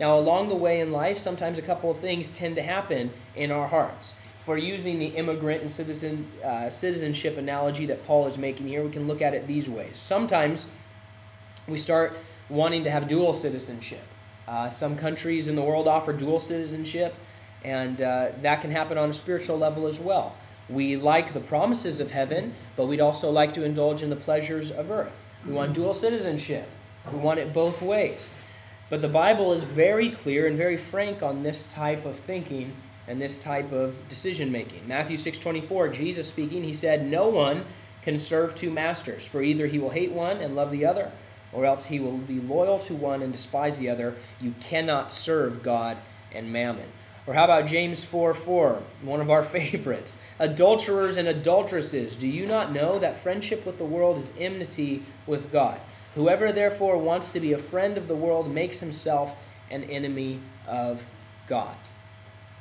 Now, 0.00 0.16
along 0.16 0.48
the 0.48 0.54
way 0.54 0.80
in 0.80 0.92
life, 0.92 1.18
sometimes 1.18 1.58
a 1.58 1.62
couple 1.62 1.90
of 1.90 1.98
things 1.98 2.30
tend 2.30 2.56
to 2.56 2.62
happen 2.62 3.10
in 3.34 3.50
our 3.50 3.68
hearts 3.68 4.14
for 4.48 4.56
using 4.56 4.98
the 4.98 5.08
immigrant 5.08 5.60
and 5.60 5.70
citizen, 5.70 6.26
uh, 6.42 6.70
citizenship 6.70 7.36
analogy 7.36 7.84
that 7.84 8.06
Paul 8.06 8.26
is 8.26 8.38
making 8.38 8.66
here, 8.66 8.82
we 8.82 8.90
can 8.90 9.06
look 9.06 9.20
at 9.20 9.34
it 9.34 9.46
these 9.46 9.68
ways. 9.68 9.98
Sometimes 9.98 10.68
we 11.66 11.76
start 11.76 12.16
wanting 12.48 12.82
to 12.84 12.90
have 12.90 13.08
dual 13.08 13.34
citizenship. 13.34 14.00
Uh, 14.46 14.70
some 14.70 14.96
countries 14.96 15.48
in 15.48 15.54
the 15.54 15.60
world 15.60 15.86
offer 15.86 16.14
dual 16.14 16.38
citizenship, 16.38 17.14
and 17.64 18.00
uh, 18.00 18.28
that 18.42 18.60
can 18.60 18.70
happen 18.70 18.98
on 18.98 19.10
a 19.10 19.12
spiritual 19.12 19.58
level 19.58 19.86
as 19.86 20.00
well. 20.00 20.34
We 20.68 20.96
like 20.96 21.32
the 21.32 21.40
promises 21.40 22.00
of 22.00 22.10
heaven, 22.10 22.54
but 22.76 22.86
we'd 22.86 23.00
also 23.00 23.30
like 23.30 23.54
to 23.54 23.64
indulge 23.64 24.02
in 24.02 24.10
the 24.10 24.16
pleasures 24.16 24.70
of 24.70 24.90
earth. 24.90 25.16
We 25.46 25.52
want 25.52 25.72
dual 25.72 25.94
citizenship. 25.94 26.68
We 27.10 27.18
want 27.18 27.38
it 27.38 27.54
both 27.54 27.80
ways. 27.80 28.30
But 28.90 29.02
the 29.02 29.08
Bible 29.08 29.52
is 29.52 29.62
very 29.62 30.10
clear 30.10 30.46
and 30.46 30.56
very 30.56 30.76
frank 30.76 31.22
on 31.22 31.42
this 31.42 31.66
type 31.66 32.04
of 32.04 32.18
thinking 32.18 32.72
and 33.06 33.20
this 33.20 33.38
type 33.38 33.72
of 33.72 33.96
decision 34.08 34.52
making. 34.52 34.86
Matthew 34.86 35.16
6:24, 35.16 35.88
Jesus 35.88 36.28
speaking, 36.28 36.64
he 36.64 36.74
said, 36.74 37.06
"No 37.06 37.28
one 37.28 37.64
can 38.02 38.18
serve 38.18 38.54
two 38.54 38.70
masters, 38.70 39.26
for 39.26 39.42
either 39.42 39.66
he 39.66 39.78
will 39.78 39.90
hate 39.90 40.12
one 40.12 40.38
and 40.38 40.54
love 40.54 40.70
the 40.70 40.84
other, 40.84 41.10
or 41.52 41.64
else 41.64 41.86
he 41.86 41.98
will 41.98 42.18
be 42.18 42.40
loyal 42.40 42.78
to 42.80 42.94
one 42.94 43.22
and 43.22 43.32
despise 43.32 43.78
the 43.78 43.88
other. 43.88 44.14
You 44.40 44.54
cannot 44.60 45.12
serve 45.12 45.62
God 45.62 45.96
and 46.34 46.52
mammon." 46.52 46.86
Or 47.28 47.34
how 47.34 47.44
about 47.44 47.66
James 47.66 48.04
4 48.04 48.32
4, 48.32 48.82
one 49.02 49.20
of 49.20 49.28
our 49.28 49.44
favorites? 49.44 50.18
Adulterers 50.38 51.18
and 51.18 51.28
adulteresses, 51.28 52.16
do 52.16 52.26
you 52.26 52.46
not 52.46 52.72
know 52.72 52.98
that 52.98 53.20
friendship 53.20 53.66
with 53.66 53.76
the 53.76 53.84
world 53.84 54.16
is 54.16 54.32
enmity 54.38 55.02
with 55.26 55.52
God? 55.52 55.78
Whoever 56.14 56.50
therefore 56.52 56.96
wants 56.96 57.30
to 57.32 57.40
be 57.40 57.52
a 57.52 57.58
friend 57.58 57.98
of 57.98 58.08
the 58.08 58.14
world 58.14 58.50
makes 58.50 58.80
himself 58.80 59.36
an 59.70 59.84
enemy 59.84 60.40
of 60.66 61.06
God. 61.46 61.76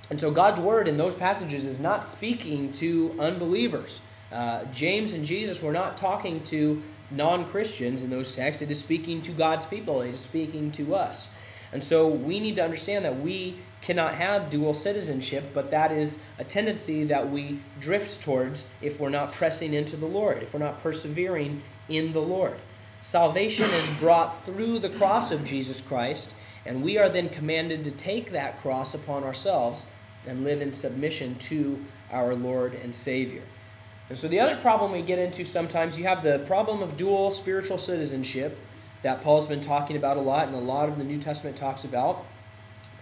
And 0.10 0.20
so 0.20 0.32
God's 0.32 0.60
word 0.60 0.90
in 0.90 0.98
those 0.98 1.16
passages 1.16 1.66
is 1.66 1.80
not 1.80 2.04
speaking 2.04 2.74
to 2.74 3.16
unbelievers. 3.20 4.02
Uh, 4.34 4.66
James 4.74 5.14
and 5.14 5.24
Jesus 5.24 5.64
were 5.64 5.72
not 5.72 5.96
talking 5.96 6.44
to 6.44 6.84
non 7.10 7.46
Christians 7.46 8.04
in 8.04 8.10
those 8.10 8.36
texts. 8.36 8.62
It 8.62 8.70
is 8.70 8.82
speaking 8.82 9.22
to 9.22 9.32
God's 9.32 9.66
people, 9.66 10.02
it 10.02 10.14
is 10.14 10.20
speaking 10.20 10.72
to 10.74 10.94
us. 10.94 11.30
And 11.72 11.82
so 11.82 12.08
we 12.08 12.42
need 12.42 12.58
to 12.58 12.64
understand 12.64 13.06
that 13.06 13.20
we 13.20 13.56
cannot 13.81 14.15
have 14.15 14.50
dual 14.50 14.74
citizenship, 14.74 15.51
but 15.53 15.72
that 15.72 15.91
is 15.91 16.19
a 16.39 16.43
tendency 16.43 17.03
that 17.05 17.29
we 17.29 17.60
drift 17.79 18.22
towards 18.22 18.67
if 18.81 19.00
we're 19.00 19.10
not 19.10 19.31
pressing 19.31 19.74
into 19.74 19.96
the 19.96 20.05
Lord, 20.05 20.41
if 20.41 20.53
we're 20.53 20.60
not 20.60 20.81
persevering 20.81 21.62
in 21.88 22.13
the 22.13 22.22
Lord. 22.22 22.57
Salvation 23.01 23.65
is 23.65 23.89
brought 24.00 24.43
through 24.43 24.79
the 24.79 24.89
cross 24.89 25.31
of 25.31 25.43
Jesus 25.43 25.79
Christ, 25.79 26.34
and 26.65 26.84
we 26.84 26.98
are 26.98 27.07
then 27.07 27.29
commanded 27.29 27.84
to 27.84 27.91
take 27.91 28.31
that 28.31 28.60
cross 28.62 28.93
upon 28.93 29.24
ourselves 29.24 29.86
and 30.27 30.43
live 30.43 30.62
in 30.62 30.74
submission 30.74 31.36
to 31.36 31.84
our 32.12 32.36
Lord 32.36 32.74
and 32.74 32.93
Savior. 32.93 33.43
And 34.10 34.17
so 34.17 34.27
the 34.27 34.39
other 34.39 34.55
problem 34.57 34.91
we 34.91 35.01
get 35.01 35.19
into 35.19 35.46
sometimes, 35.46 35.98
you 35.98 36.05
have 36.05 36.24
the 36.24 36.39
problem 36.39 36.81
of 36.81 36.96
dual 36.96 37.31
spiritual 37.31 37.77
citizenship 37.77 38.57
that 39.03 39.22
Paul's 39.22 39.48
been 39.48 39.62
talking 39.62 39.96
about 39.96 40.17
a 40.17 40.22
lot 40.22 40.48
and 40.48 40.55
a 40.55 40.60
lot 40.60 40.89
of 40.89 40.98
the 40.98 41.03
New 41.03 41.19
Testament 41.19 41.55
talks 41.55 41.84
about. 41.84 42.25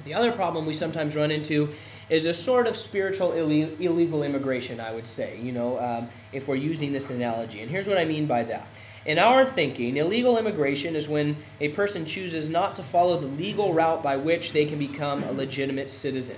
The 0.03 0.13
other 0.13 0.31
problem 0.31 0.65
we 0.65 0.73
sometimes 0.73 1.15
run 1.15 1.31
into 1.31 1.69
is 2.09 2.25
a 2.25 2.33
sort 2.33 2.67
of 2.67 2.77
spiritual 2.77 3.33
illegal 3.33 4.23
immigration, 4.23 4.79
I 4.79 4.93
would 4.93 5.07
say, 5.07 5.39
you 5.41 5.51
know, 5.51 5.79
um, 5.79 6.09
if 6.31 6.47
we're 6.47 6.55
using 6.55 6.93
this 6.93 7.09
analogy. 7.09 7.61
And 7.61 7.71
here's 7.71 7.87
what 7.87 7.97
I 7.97 8.05
mean 8.05 8.27
by 8.27 8.43
that. 8.43 8.67
In 9.05 9.19
our 9.19 9.45
thinking, 9.45 9.97
illegal 9.97 10.37
immigration 10.37 10.95
is 10.95 11.07
when 11.07 11.37
a 11.59 11.69
person 11.69 12.05
chooses 12.05 12.49
not 12.49 12.75
to 12.75 12.83
follow 12.83 13.19
the 13.19 13.27
legal 13.27 13.73
route 13.73 14.01
by 14.01 14.17
which 14.17 14.51
they 14.51 14.65
can 14.65 14.79
become 14.79 15.23
a 15.23 15.31
legitimate 15.31 15.89
citizen. 15.89 16.37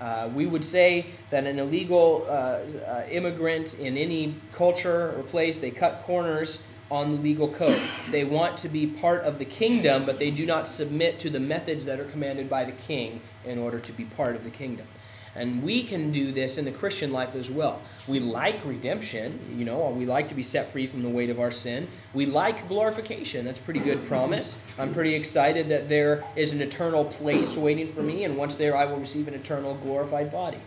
Uh, 0.00 0.28
we 0.32 0.46
would 0.46 0.64
say 0.64 1.06
that 1.30 1.46
an 1.46 1.58
illegal 1.58 2.24
uh, 2.28 2.32
uh, 2.32 3.04
immigrant 3.10 3.74
in 3.74 3.96
any 3.96 4.34
culture 4.52 5.14
or 5.16 5.22
place, 5.24 5.58
they 5.58 5.70
cut 5.70 6.02
corners 6.04 6.62
on 6.90 7.12
the 7.12 7.18
legal 7.18 7.48
code. 7.48 7.80
They 8.10 8.24
want 8.24 8.58
to 8.58 8.68
be 8.68 8.86
part 8.86 9.22
of 9.22 9.38
the 9.38 9.44
kingdom, 9.44 10.06
but 10.06 10.18
they 10.18 10.30
do 10.30 10.46
not 10.46 10.66
submit 10.66 11.18
to 11.20 11.30
the 11.30 11.40
methods 11.40 11.86
that 11.86 12.00
are 12.00 12.04
commanded 12.04 12.48
by 12.48 12.64
the 12.64 12.72
king 12.72 13.20
in 13.44 13.58
order 13.58 13.78
to 13.78 13.92
be 13.92 14.04
part 14.04 14.36
of 14.36 14.44
the 14.44 14.50
kingdom. 14.50 14.86
And 15.34 15.62
we 15.62 15.84
can 15.84 16.10
do 16.10 16.32
this 16.32 16.58
in 16.58 16.64
the 16.64 16.72
Christian 16.72 17.12
life 17.12 17.36
as 17.36 17.50
well. 17.50 17.80
We 18.08 18.18
like 18.18 18.64
redemption, 18.64 19.38
you 19.56 19.64
know, 19.64 19.88
we 19.90 20.04
like 20.04 20.28
to 20.30 20.34
be 20.34 20.42
set 20.42 20.72
free 20.72 20.86
from 20.86 21.02
the 21.02 21.08
weight 21.08 21.30
of 21.30 21.38
our 21.38 21.52
sin. 21.52 21.86
We 22.12 22.26
like 22.26 22.66
glorification. 22.66 23.44
That's 23.44 23.60
pretty 23.60 23.80
good 23.80 24.04
promise. 24.04 24.58
I'm 24.78 24.92
pretty 24.92 25.14
excited 25.14 25.68
that 25.68 25.88
there 25.88 26.24
is 26.34 26.52
an 26.52 26.60
eternal 26.60 27.04
place 27.04 27.56
waiting 27.56 27.92
for 27.92 28.02
me, 28.02 28.24
and 28.24 28.36
once 28.36 28.56
there, 28.56 28.76
I 28.76 28.86
will 28.86 28.96
receive 28.96 29.28
an 29.28 29.34
eternal 29.34 29.74
glorified 29.74 30.32
body. 30.32 30.58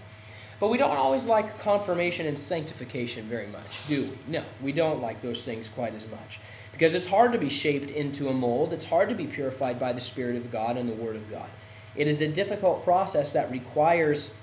But 0.62 0.70
we 0.70 0.77
don't 0.77 0.96
always 0.96 1.25
like 1.25 1.58
conformation 1.60 2.27
and 2.27 2.38
sanctification 2.38 3.25
very 3.25 3.48
much, 3.48 3.86
do 3.88 4.03
we? 4.03 4.18
No, 4.27 4.44
we 4.62 4.72
don't 4.72 5.01
like 5.01 5.20
those 5.24 5.44
things 5.44 5.68
quite 5.68 5.96
as 5.96 6.08
much. 6.08 6.39
Because 6.72 6.94
it's 6.94 7.08
hard 7.08 7.34
to 7.34 7.39
be 7.39 7.50
shaped 7.50 7.89
into 7.89 8.30
a 8.30 8.34
mold, 8.34 8.72
it's 8.72 8.86
hard 8.86 9.10
to 9.10 9.15
be 9.15 9.25
purified 9.25 9.80
by 9.80 9.91
the 9.91 10.00
Spirit 10.00 10.36
of 10.36 10.51
God 10.51 10.77
and 10.77 10.88
the 10.88 10.94
Word 10.94 11.15
of 11.15 11.32
God. 11.32 11.50
It 11.96 12.08
is 12.08 12.22
a 12.22 12.27
difficult 12.27 12.84
process 12.84 13.32
that 13.32 13.50
requires 13.50 14.36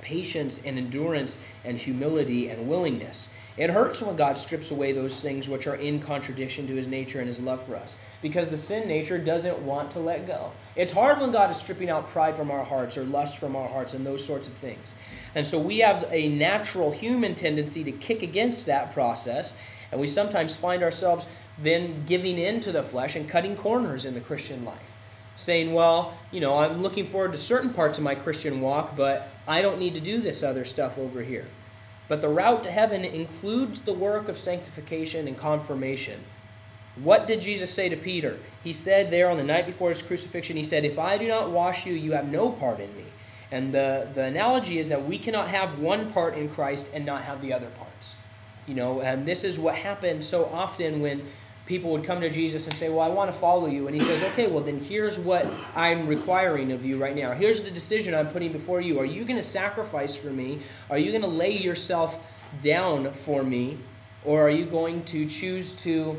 patience 0.00 0.60
and 0.64 0.78
endurance 0.78 1.38
and 1.64 1.76
humility 1.76 2.48
and 2.48 2.68
willingness. 2.68 3.28
It 3.56 3.70
hurts 3.70 4.00
when 4.00 4.14
God 4.14 4.38
strips 4.38 4.70
away 4.70 4.92
those 4.92 5.20
things 5.20 5.48
which 5.48 5.66
are 5.66 5.74
in 5.74 5.98
contradiction 5.98 6.68
to 6.68 6.76
his 6.76 6.86
nature 6.86 7.18
and 7.18 7.26
his 7.26 7.40
love 7.40 7.66
for 7.66 7.74
us 7.74 7.96
because 8.22 8.50
the 8.50 8.58
sin 8.58 8.86
nature 8.86 9.18
doesn't 9.18 9.58
want 9.60 9.90
to 9.92 9.98
let 9.98 10.26
go. 10.26 10.52
It's 10.76 10.92
hard 10.92 11.20
when 11.20 11.32
God 11.32 11.50
is 11.50 11.56
stripping 11.56 11.90
out 11.90 12.10
pride 12.10 12.36
from 12.36 12.50
our 12.50 12.64
hearts 12.64 12.96
or 12.96 13.04
lust 13.04 13.38
from 13.38 13.56
our 13.56 13.68
hearts 13.68 13.94
and 13.94 14.04
those 14.04 14.24
sorts 14.24 14.46
of 14.46 14.54
things. 14.54 14.94
And 15.34 15.46
so 15.46 15.58
we 15.58 15.78
have 15.78 16.06
a 16.10 16.28
natural 16.28 16.90
human 16.90 17.34
tendency 17.34 17.84
to 17.84 17.92
kick 17.92 18.22
against 18.22 18.66
that 18.66 18.92
process, 18.92 19.54
and 19.90 20.00
we 20.00 20.06
sometimes 20.06 20.56
find 20.56 20.82
ourselves 20.82 21.26
then 21.58 22.04
giving 22.06 22.38
in 22.38 22.60
to 22.60 22.72
the 22.72 22.82
flesh 22.82 23.16
and 23.16 23.28
cutting 23.28 23.56
corners 23.56 24.04
in 24.04 24.14
the 24.14 24.20
Christian 24.20 24.64
life 24.64 24.78
saying, 25.40 25.72
well, 25.72 26.12
you 26.30 26.38
know, 26.38 26.58
I'm 26.58 26.82
looking 26.82 27.06
forward 27.06 27.32
to 27.32 27.38
certain 27.38 27.72
parts 27.72 27.96
of 27.96 28.04
my 28.04 28.14
Christian 28.14 28.60
walk, 28.60 28.94
but 28.94 29.28
I 29.48 29.62
don't 29.62 29.78
need 29.78 29.94
to 29.94 30.00
do 30.00 30.20
this 30.20 30.42
other 30.42 30.66
stuff 30.66 30.98
over 30.98 31.22
here. 31.22 31.46
But 32.08 32.20
the 32.20 32.28
route 32.28 32.62
to 32.64 32.70
heaven 32.70 33.06
includes 33.06 33.80
the 33.80 33.94
work 33.94 34.28
of 34.28 34.36
sanctification 34.36 35.26
and 35.26 35.38
conformation. 35.38 36.20
What 36.96 37.26
did 37.26 37.40
Jesus 37.40 37.72
say 37.72 37.88
to 37.88 37.96
Peter? 37.96 38.38
He 38.64 38.72
said 38.72 39.10
there 39.10 39.30
on 39.30 39.36
the 39.36 39.44
night 39.44 39.66
before 39.66 39.88
his 39.88 40.02
crucifixion, 40.02 40.56
He 40.56 40.64
said, 40.64 40.84
If 40.84 40.98
I 40.98 41.18
do 41.18 41.28
not 41.28 41.50
wash 41.50 41.86
you, 41.86 41.94
you 41.94 42.12
have 42.12 42.28
no 42.28 42.50
part 42.50 42.80
in 42.80 42.94
me. 42.96 43.04
And 43.52 43.72
the, 43.72 44.08
the 44.14 44.24
analogy 44.24 44.78
is 44.78 44.88
that 44.90 45.04
we 45.04 45.18
cannot 45.18 45.48
have 45.48 45.78
one 45.78 46.12
part 46.12 46.36
in 46.36 46.48
Christ 46.48 46.88
and 46.94 47.04
not 47.04 47.22
have 47.22 47.40
the 47.40 47.52
other 47.52 47.66
parts. 47.66 48.16
You 48.66 48.74
know, 48.74 49.00
and 49.00 49.26
this 49.26 49.42
is 49.42 49.58
what 49.58 49.74
happens 49.74 50.26
so 50.26 50.46
often 50.46 51.00
when 51.00 51.26
people 51.66 51.90
would 51.92 52.04
come 52.04 52.20
to 52.20 52.30
Jesus 52.30 52.66
and 52.66 52.76
say, 52.76 52.88
Well, 52.88 53.00
I 53.00 53.08
want 53.08 53.32
to 53.32 53.38
follow 53.38 53.66
you. 53.66 53.86
And 53.86 53.94
he 53.94 54.02
says, 54.02 54.22
Okay, 54.22 54.46
well, 54.46 54.62
then 54.62 54.80
here's 54.80 55.18
what 55.18 55.50
I'm 55.74 56.06
requiring 56.06 56.72
of 56.72 56.84
you 56.84 56.98
right 56.98 57.16
now. 57.16 57.32
Here's 57.32 57.62
the 57.62 57.70
decision 57.70 58.14
I'm 58.14 58.28
putting 58.28 58.52
before 58.52 58.80
you. 58.80 58.98
Are 58.98 59.04
you 59.04 59.24
going 59.24 59.36
to 59.36 59.42
sacrifice 59.42 60.14
for 60.14 60.30
me? 60.30 60.58
Are 60.90 60.98
you 60.98 61.10
going 61.10 61.22
to 61.22 61.28
lay 61.28 61.56
yourself 61.56 62.18
down 62.62 63.12
for 63.12 63.42
me? 63.42 63.78
Or 64.24 64.46
are 64.46 64.50
you 64.50 64.66
going 64.66 65.04
to 65.04 65.26
choose 65.26 65.74
to 65.76 66.18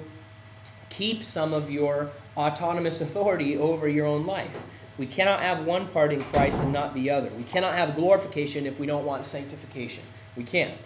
keep 0.92 1.24
some 1.24 1.54
of 1.54 1.72
your 1.72 2.12
autonomous 2.38 3.02
authority 3.02 3.58
over 3.58 3.90
your 3.90 4.06
own 4.06 4.28
life? 4.28 4.64
We 5.00 5.08
cannot 5.08 5.42
have 5.42 5.66
one 5.66 5.88
part 5.88 6.14
in 6.14 6.24
Christ 6.26 6.62
and 6.62 6.72
not 6.72 6.94
the 6.94 7.10
other. 7.10 7.30
We 7.30 7.44
cannot 7.44 7.74
have 7.74 7.96
glorification 7.96 8.68
if 8.68 8.80
we 8.80 8.86
don't 8.86 9.06
want 9.06 9.26
sanctification. 9.26 10.04
We 10.36 10.44
can't. 10.44 10.78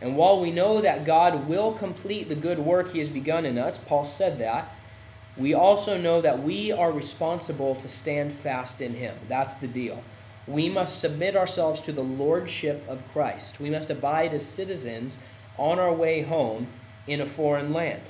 And 0.00 0.16
while 0.16 0.40
we 0.40 0.50
know 0.50 0.80
that 0.80 1.04
God 1.04 1.46
will 1.46 1.72
complete 1.72 2.30
the 2.30 2.34
good 2.34 2.58
work 2.58 2.92
he 2.92 3.00
has 3.00 3.10
begun 3.10 3.44
in 3.44 3.58
us, 3.58 3.76
Paul 3.76 4.04
said 4.04 4.38
that, 4.38 4.74
we 5.36 5.52
also 5.52 5.98
know 5.98 6.20
that 6.22 6.42
we 6.42 6.72
are 6.72 6.90
responsible 6.90 7.74
to 7.74 7.88
stand 7.88 8.32
fast 8.32 8.80
in 8.80 8.94
him. 8.94 9.14
That's 9.28 9.56
the 9.56 9.68
deal. 9.68 10.02
We 10.46 10.68
must 10.68 10.98
submit 10.98 11.36
ourselves 11.36 11.80
to 11.82 11.92
the 11.92 12.02
lordship 12.02 12.82
of 12.88 13.06
Christ. 13.12 13.60
We 13.60 13.70
must 13.70 13.90
abide 13.90 14.32
as 14.32 14.44
citizens 14.44 15.18
on 15.58 15.78
our 15.78 15.92
way 15.92 16.22
home 16.22 16.66
in 17.06 17.20
a 17.20 17.26
foreign 17.26 17.72
land. 17.72 18.00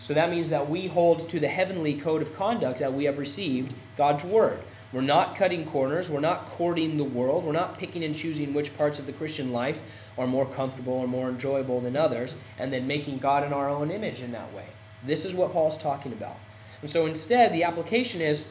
So 0.00 0.14
that 0.14 0.30
means 0.30 0.50
that 0.50 0.68
we 0.68 0.88
hold 0.88 1.28
to 1.28 1.38
the 1.38 1.48
heavenly 1.48 1.94
code 1.94 2.22
of 2.22 2.34
conduct 2.34 2.80
that 2.80 2.92
we 2.92 3.04
have 3.04 3.18
received, 3.18 3.72
God's 3.96 4.24
word. 4.24 4.60
We're 4.92 5.02
not 5.02 5.36
cutting 5.36 5.66
corners. 5.66 6.10
We're 6.10 6.20
not 6.20 6.46
courting 6.46 6.96
the 6.96 7.04
world. 7.04 7.44
We're 7.44 7.52
not 7.52 7.78
picking 7.78 8.02
and 8.02 8.14
choosing 8.14 8.52
which 8.52 8.76
parts 8.76 8.98
of 8.98 9.06
the 9.06 9.12
Christian 9.12 9.52
life 9.52 9.80
are 10.18 10.26
more 10.26 10.46
comfortable 10.46 10.94
or 10.94 11.06
more 11.06 11.28
enjoyable 11.28 11.80
than 11.80 11.96
others, 11.96 12.36
and 12.58 12.72
then 12.72 12.86
making 12.86 13.18
God 13.18 13.44
in 13.44 13.52
our 13.52 13.68
own 13.68 13.90
image 13.90 14.20
in 14.20 14.32
that 14.32 14.52
way. 14.52 14.66
This 15.04 15.24
is 15.24 15.34
what 15.34 15.52
Paul's 15.52 15.76
talking 15.76 16.12
about. 16.12 16.36
And 16.80 16.90
so 16.90 17.06
instead, 17.06 17.52
the 17.52 17.62
application 17.62 18.20
is 18.20 18.48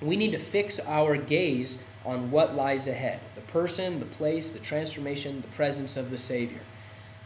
we 0.00 0.16
need 0.16 0.32
to 0.32 0.38
fix 0.38 0.80
our 0.80 1.16
gaze 1.16 1.82
on 2.04 2.30
what 2.30 2.56
lies 2.56 2.88
ahead 2.88 3.20
the 3.34 3.40
person, 3.42 4.00
the 4.00 4.06
place, 4.06 4.52
the 4.52 4.58
transformation, 4.58 5.42
the 5.42 5.48
presence 5.48 5.96
of 5.96 6.10
the 6.10 6.18
Savior. 6.18 6.60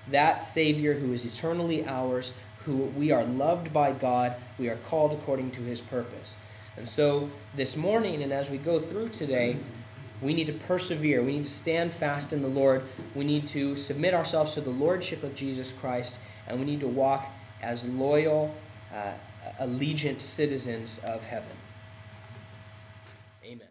That 0.09 0.45
Savior 0.45 0.95
who 0.95 1.13
is 1.13 1.25
eternally 1.25 1.87
ours, 1.87 2.33
who 2.67 2.77
we 2.77 3.13
are 3.13 3.25
loved 3.25 3.73
by 3.73 3.93
God, 3.93 4.35
we 4.59 4.69
are 4.69 4.77
called 4.77 5.13
according 5.13 5.53
to 5.53 5.63
his 5.63 5.81
purpose. 5.81 6.37
And 6.77 6.87
so 6.87 7.31
this 7.55 7.77
morning, 7.77 8.23
and 8.23 8.33
as 8.33 8.51
we 8.51 8.59
go 8.59 8.79
through 8.79 9.09
today, 9.09 9.57
we 10.21 10.35
need 10.35 10.49
to 10.49 10.53
persevere. 10.53 11.23
We 11.23 11.37
need 11.37 11.45
to 11.45 11.51
stand 11.51 11.93
fast 11.93 12.33
in 12.33 12.43
the 12.43 12.49
Lord. 12.49 12.83
We 13.15 13.25
need 13.25 13.47
to 13.49 13.77
submit 13.77 14.15
ourselves 14.15 14.55
to 14.55 14.61
the 14.61 14.71
Lordship 14.71 15.23
of 15.23 15.35
Jesus 15.35 15.73
Christ, 15.73 16.19
and 16.49 16.59
we 16.59 16.67
need 16.67 16.81
to 16.81 16.89
walk 16.89 17.27
as 17.63 17.85
loyal, 17.85 18.55
uh, 18.93 19.13
allegiant 19.61 20.21
citizens 20.21 20.99
of 21.05 21.25
heaven. 21.25 21.57
Amen. 23.45 23.69